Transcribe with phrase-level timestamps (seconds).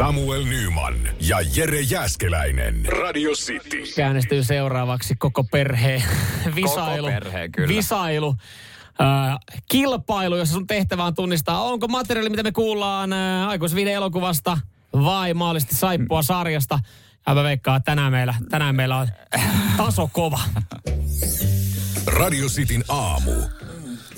[0.00, 2.86] Samuel Nyman ja Jere Jäskeläinen.
[2.86, 3.82] Radio City.
[3.96, 6.02] Käännestyy seuraavaksi koko perheen
[6.54, 7.06] visailu.
[7.06, 7.68] Koko perhe, kyllä.
[7.68, 8.36] Visailu.
[9.00, 9.38] Äh,
[9.70, 14.58] kilpailu, jossa sun tehtävä on tunnistaa, onko materiaali, mitä me kuullaan äh, aikuisviiden elokuvasta
[14.92, 16.78] vai maallisesti saippua sarjasta.
[17.26, 19.08] Ja mä veikkaan, että tänään meillä, tänään meillä on
[19.76, 20.40] taso kova.
[22.06, 23.32] Radio Cityn aamu.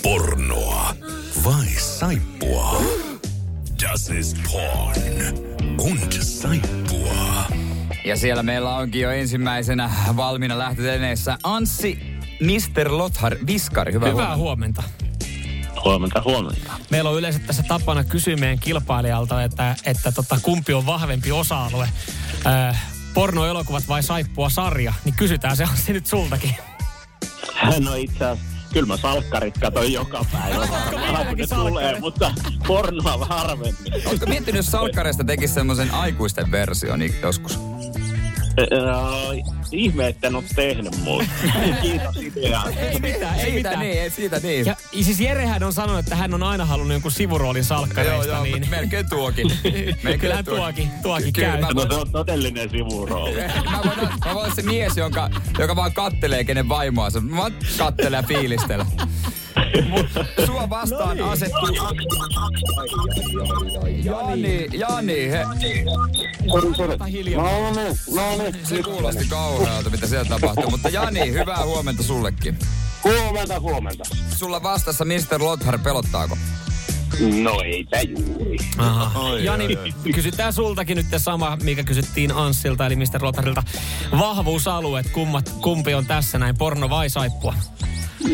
[0.03, 0.95] Pornoa
[1.45, 2.83] vai saippua?
[3.83, 5.52] Das ist porn.
[5.83, 7.45] Und saippua.
[8.05, 11.99] Ja siellä meillä onkin jo ensimmäisenä valmiina lähtöteneessä Anssi
[12.41, 12.99] Mr.
[12.99, 13.93] Lothar Viskari.
[13.93, 14.83] Hyvää, Hyvää huomenta.
[15.85, 16.73] Huomenta, huomenta.
[16.91, 21.89] Meillä on yleensä tässä tapana kysyä meidän kilpailijalta, että, että tota, kumpi on vahvempi osa-alue.
[22.47, 26.57] Äh, pornoelokuvat vai saippua sarja, niin kysytään se Anssi nyt sultakin.
[27.85, 30.67] No itse asiassa, kyllä mä salkkarit katon joka päivä
[31.29, 32.33] kun ne tulee, mutta
[32.67, 33.77] pornoa harvemmin.
[34.07, 37.59] Oletko miettinyt, jos Salkkareista tekisi semmoisen aikuisten version niin joskus?
[39.73, 41.27] Ihme, että en ole tehnyt muuta.
[41.83, 42.69] Kiitos ideaa.
[42.71, 43.79] Ei mitään, ei mitään.
[43.81, 44.67] niin, ei siitä niin.
[44.67, 48.27] Ja siis Jerehän on sanonut, että hän on aina halunnut jonkun sivuroolin salkkareista.
[48.27, 48.71] joo, joo, niin...
[48.71, 49.53] melkein tuokin.
[50.21, 51.61] Kyllähän tuokin, tuokin Kyllä, käy.
[51.61, 53.35] mä No se on todellinen sivurooli.
[53.71, 57.21] Mä voin, olla- mä voin se mies, jonka, joka vaan kattelee, kenen vaimoa se.
[57.21, 58.87] Mä vaan kattelen ja fiilistelen.
[59.89, 60.07] Mut
[60.47, 61.25] Sua vastaan No niin.
[61.25, 61.69] asettuu...
[64.05, 65.45] Jani, Jani, he,
[66.93, 67.43] Ota hiljaa.
[67.43, 68.67] No niin, no niin.
[68.67, 70.71] se kuulosti kauhealta, mitä siellä tapahtuu.
[70.71, 72.59] Mutta Jani, hyvää huomenta sullekin.
[73.05, 74.05] Huomenta, huomenta.
[74.37, 75.43] Sulla vastassa Mr.
[75.45, 76.39] Lothar, pelottaako?
[77.43, 78.57] No ei tää juuri.
[78.79, 79.39] Aha.
[79.39, 79.79] Jani,
[80.15, 83.23] kysytään sultakin nyt sama, mikä kysyttiin Anssilta, eli Mr.
[83.23, 83.63] Lotarilta.
[84.19, 87.55] Vahvuusalueet, kummat, kumpi on tässä näin, porno vai saippua?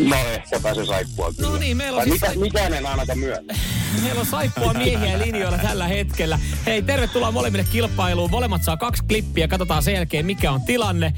[0.04, 1.48] No ehkäpä se saippua kyllä.
[1.48, 3.54] No niin, meillä on Tai siis mitä, mikään en ainakaan myönnä.
[4.02, 6.38] Meillä on saippua miehiä linjoilla tällä hetkellä.
[6.66, 8.30] Hei, tervetuloa molemmille kilpailuun.
[8.30, 9.48] Molemmat saa kaksi klippiä.
[9.48, 11.12] Katsotaan sen jälkeen, mikä on tilanne.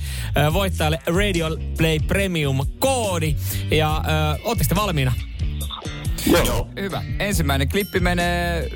[0.53, 1.48] Voittajalle Radio
[1.78, 3.36] Play Premium koodi.
[3.70, 4.04] Ja
[4.36, 5.12] ö, ootteko te valmiina?
[6.26, 6.69] Joo.
[6.80, 7.03] Hyvä.
[7.19, 8.70] Ensimmäinen klippi menee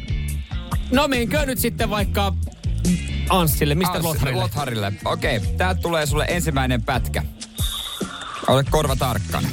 [0.90, 2.34] No menkö nyt sitten vaikka
[3.28, 4.02] Anssille, Mr.
[4.02, 4.42] Lotharille.
[4.42, 4.92] Lotharille.
[5.04, 7.22] Okei, okay, tää tulee sulle ensimmäinen pätkä.
[8.48, 9.48] Ole korva tarkkana.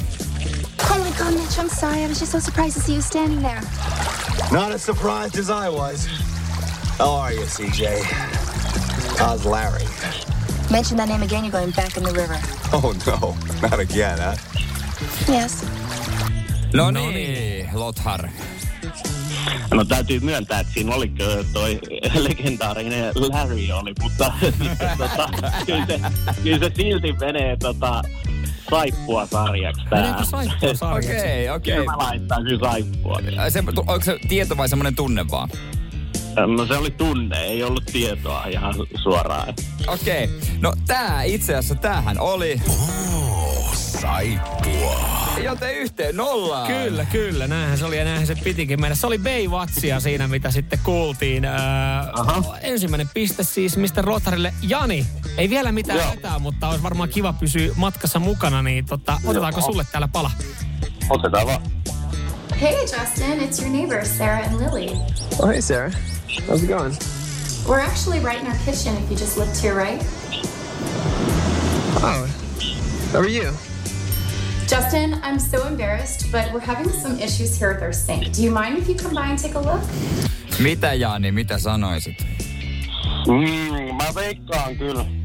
[1.12, 2.04] Oh my god, Mitch, I'm sorry.
[2.04, 3.60] I was just so surprised to see you standing there.
[4.50, 6.06] Not as surprised as I was.
[6.96, 8.00] How are you, CJ?
[9.18, 9.84] How's Larry?
[10.70, 12.38] Mention that name again, you're going back in the river.
[12.72, 14.36] Oh no, not again, huh?
[15.28, 15.62] Yes.
[16.72, 18.30] No No niin, Lothar.
[19.70, 21.80] No täytyy myöntää, että siinä oli kyllä toi
[22.14, 24.32] legendaarinen Larry oli, mutta
[24.98, 25.28] tota,
[25.66, 26.00] kyllä, se,
[26.42, 28.02] kyllä se silti menee tota,
[28.76, 30.00] saippua sarjaksi tää.
[30.00, 31.10] Meneekö saippua sarjaksi?
[31.18, 31.74] Okei, okei.
[31.76, 33.20] Kyllä mä laittaisin saippua.
[33.38, 35.48] Ai Se, onko se tieto vai semmoinen tunne vaan?
[36.56, 39.54] No se oli tunne, ei ollut tietoa ihan suoraan.
[39.86, 40.30] Okei.
[40.60, 42.60] No tää itse asiassa, tämähän oli.
[42.68, 45.12] Oh, saippua.
[45.44, 46.66] Joten yhteen nollaan.
[46.66, 47.46] Kyllä, kyllä.
[47.46, 48.94] Näinhän se oli ja näinhän se pitikin mennä.
[48.94, 51.44] Se oli Baywatchia siinä, mitä sitten kuultiin.
[51.44, 51.52] Öö,
[52.60, 54.08] ensimmäinen piste siis Mr.
[54.08, 54.54] Lotharille.
[54.62, 55.06] Jani,
[55.38, 56.08] ei vielä mitään Joo.
[56.08, 60.30] hätää, mutta olisi varmaan kiva pysyä matkassa mukana, niin tota, otetaanko sulle täällä pala?
[61.10, 61.60] Otetaan vaan.
[62.60, 64.96] Hey, Justin, it's your neighbors, Sarah and Lily.
[65.38, 65.92] Oh, hey, Sarah.
[66.48, 66.94] How's it going?
[67.68, 70.02] We're actually right in our kitchen if you just look to your right.
[72.02, 72.26] Oh,
[73.12, 73.52] how are you?
[74.68, 78.32] Justin, I'm so embarrassed, but we're having some issues here with our sink.
[78.32, 79.82] Do you mind if you come by and take a look?
[80.58, 82.16] Mitä Jani, mitä sanoisit?
[83.26, 85.21] Mm, mä veikkaan kyllä.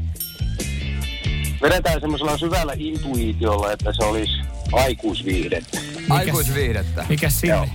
[1.62, 4.32] Vedetään semmoisella syvällä intuitiolla, että se olisi
[4.72, 5.78] aikuisviihdettä.
[6.10, 7.04] Aikuisviihdettä.
[7.08, 7.70] Mikä sinne,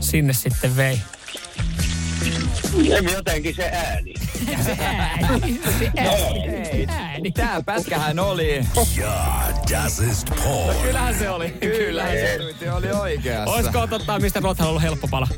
[0.00, 1.00] sinne sitten vei?
[2.90, 4.14] Ei jotenkin se ääni.
[4.64, 5.60] Se ääni.
[5.78, 6.86] Se ääni.
[6.88, 7.30] ääni.
[7.30, 8.64] Tää pätkähän oli.
[9.00, 10.76] Ja, das ist porn.
[10.82, 11.50] Kyllähän se oli.
[11.50, 12.04] Kyllä,
[12.60, 13.54] se oli oikeassa.
[13.54, 14.42] Olisiko tota, Mr.
[14.42, 15.28] Lothar ollut helppo pala?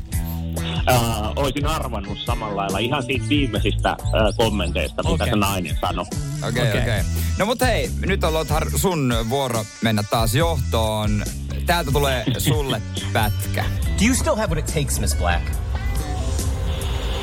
[0.91, 5.33] Uh, olisin arvannut samalla lailla ihan siitä viimeisistä uh, kommenteista, mitä Okei.
[5.33, 6.05] se nainen sanoi.
[6.47, 6.81] Okei, okay, Okei.
[6.81, 6.81] okei.
[6.81, 7.26] Okay.
[7.37, 11.23] No mut hei, nyt on Lothar sun vuoro mennä taas johtoon.
[11.65, 12.81] Täältä tulee sulle
[13.13, 13.65] pätkä.
[13.99, 15.43] Do you still have what it takes, Miss Black?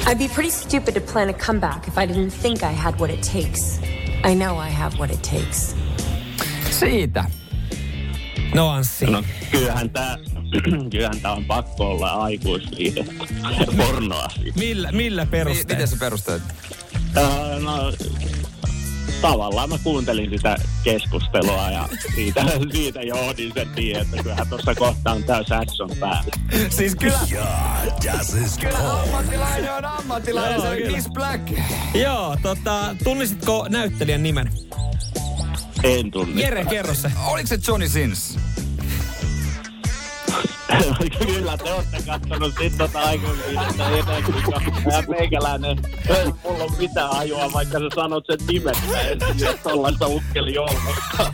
[0.06, 3.10] I'd be pretty stupid to plan a comeback if I didn't think I had what
[3.10, 3.80] it takes.
[4.30, 5.76] I know I have what it takes.
[6.70, 7.24] Siitä.
[8.54, 9.06] No Anssi.
[9.06, 10.18] No kyllähän tää,
[10.90, 13.24] kyllähän tää on pakko olla aikuisviihdettä.
[13.76, 14.54] Pornoa siis.
[14.54, 15.68] Millä, millä Mi- perusteella?
[15.74, 16.42] miten sä perustelet?
[17.16, 17.92] Öö, no,
[19.22, 25.12] tavallaan mä kuuntelin sitä keskustelua ja siitä, siitä johdin sen niin, että kyllähän tuossa kohta
[25.12, 26.30] on täys action päällä.
[26.70, 27.46] Siis kyllä, Ja,
[28.04, 30.92] das ist Kyllä ammattilainen on ammattilainen, Joo, se on.
[30.92, 31.52] Miss Black.
[31.94, 34.50] joo, tota, tunnisitko näyttelijän nimen?
[35.84, 36.42] En tunne.
[36.42, 37.10] Jere, kerro se.
[37.26, 38.38] Oliko se Johnny Sins?
[41.26, 44.60] Kyllä te olette kattonut sit tota aikuisviihdettä etenkin, koska
[45.08, 45.78] meikäläinen,
[46.08, 48.38] ei mulla on mitään ajua, vaikka sä sanot sen
[49.10, 51.32] ensin, että tollaista ukkeli ollenkaan.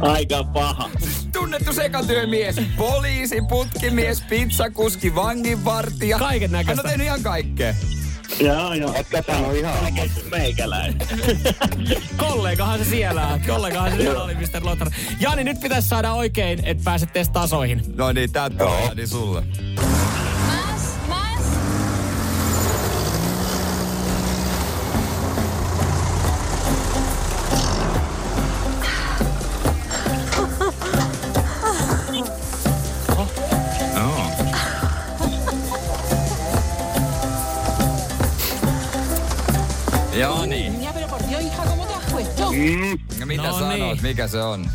[0.00, 0.90] Aika paha.
[1.32, 6.18] Tunnettu sekatyömies, poliisi, putkimies, pizzakuski, vanginvartija.
[6.18, 6.82] Kaiken Hän näköistä.
[6.82, 7.74] on tehnyt ihan kaikkea.
[8.40, 8.94] Joo, joo.
[8.94, 9.74] Etkä sano ihan
[10.30, 10.98] meikäläinen.
[12.16, 13.40] Kollegahan se siellä on.
[13.46, 14.60] Kollegahan se siellä oli, Mr.
[14.62, 14.90] Lothar.
[15.20, 17.82] Jani, nyt pitäisi saada oikein, että pääset tasoihin.
[17.96, 19.42] No niin, tää tulee niin sulle.
[42.56, 43.20] Puesto?
[43.20, 44.02] Ja mitä No sanot, niin.
[44.02, 44.70] mikä se on?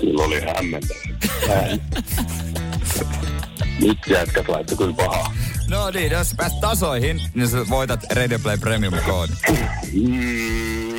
[0.00, 1.00] Kyllä oli hämmentävä.
[3.80, 5.32] Nyt jätkät laittoi kyllä pahaa.
[5.68, 9.32] No niin, jos pääst tasoihin, niin sä voitat Radio Play Premium koodi.
[9.92, 10.98] Mm.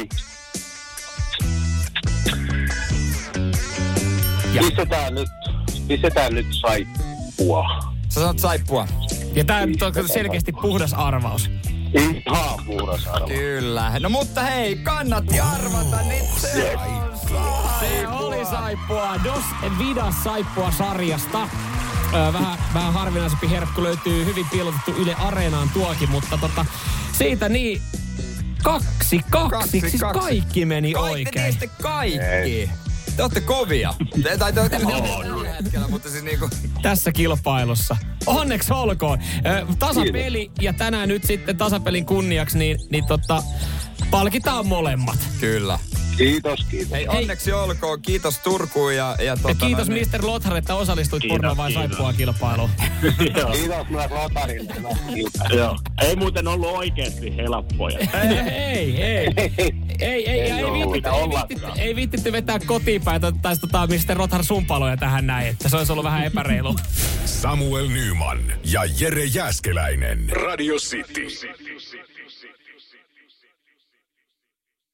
[4.53, 4.63] Ja.
[4.63, 5.29] Pistetään nyt,
[5.87, 7.65] pistetään nyt saippua.
[8.09, 8.87] Sä sanot saippua.
[9.33, 11.49] Ja tää nyt on selkeästi puhdas arvaus.
[11.93, 13.27] Ihan puhdas arvo.
[13.27, 13.91] Kyllä.
[13.99, 17.19] No mutta hei, kannatti arvata, nyt se on
[17.79, 19.15] Se oli saippua.
[19.23, 19.43] Dos
[19.79, 21.47] Vida saippua sarjasta.
[22.13, 26.65] Öö, vähän, vähän harvinaisempi herkku löytyy hyvin piilotettu Yle Areenaan tuokin, mutta tota,
[27.17, 27.81] siitä niin
[28.63, 30.19] kaksi, kaksi, Kaksi, siis kaksi.
[30.19, 31.33] kaikki meni Kai te oikein.
[31.33, 32.69] tiesitte kaikki.
[33.17, 33.93] Te olette kovia.
[34.23, 36.49] Te, tai te tällä hetkellä, mutta siis niinku...
[36.81, 37.97] tässä kilpailussa.
[38.25, 39.19] Onneksi olkoon.
[39.79, 43.43] Tasapeli ja tänään nyt sitten tasapelin kunniaksi, niin, niin tota,
[44.11, 45.19] palkitaan molemmat.
[45.39, 45.79] Kyllä.
[46.17, 46.91] Kiitos, kiitos.
[46.91, 48.01] Hei, onneksi olkoon.
[48.01, 50.07] Kiitos Turkuun ja, ja, Ja tota, kiitos no, niin.
[50.13, 50.25] Mr.
[50.25, 52.69] Lothar, että osallistuit Kiitos, pornoa vai saippua kilpailuun.
[53.17, 54.73] Kiitos myös Lotarille.
[55.49, 55.77] Joo.
[56.01, 57.99] Ei muuten ollut oikeasti helppoja.
[58.13, 59.27] ei, ei, ei.
[59.99, 64.17] Ei, ei, ja ei, viittitty, ei, viittitty, ei viittitty vetää kotiin päin, tai tota Mr.
[64.17, 66.75] Rothar sumpaloja tähän näin, että se olisi ollut vähän epäreilu.
[67.25, 70.29] Samuel Nyman ja Jere Jäskeläinen.
[70.29, 71.27] Radio City.